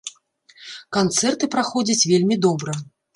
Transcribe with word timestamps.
Канцэрты, 0.97 1.49
праходзяць 1.57 2.07
вельмі 2.13 2.39
добра. 2.47 2.73